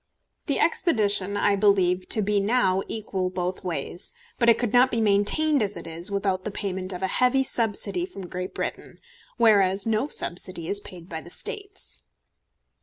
[0.47, 4.99] The expedition I believe to be now equal both ways; but it could not be
[4.99, 8.97] maintained as it is without the payment of a heavy subsidy from Great Britain,
[9.37, 11.99] whereas no subsidy is paid by the States.